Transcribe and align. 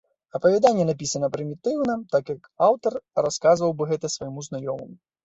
Апавяданне 0.37 0.85
напісана 0.89 1.27
прымітыўна, 1.35 1.97
так, 2.15 2.31
як 2.37 2.49
аўтар 2.69 2.97
расказваў 3.27 3.77
бы 3.83 3.89
гэта 3.91 4.13
свайму 4.15 4.39
знаёмаму. 4.49 4.91